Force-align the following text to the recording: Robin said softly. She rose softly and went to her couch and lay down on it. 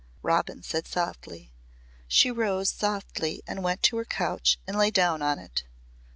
Robin 0.23 0.63
said 0.63 0.87
softly. 0.87 1.53
She 2.07 2.31
rose 2.31 2.71
softly 2.71 3.43
and 3.45 3.63
went 3.63 3.83
to 3.83 3.97
her 3.97 4.03
couch 4.05 4.57
and 4.65 4.75
lay 4.75 4.89
down 4.89 5.21
on 5.21 5.37
it. 5.37 5.63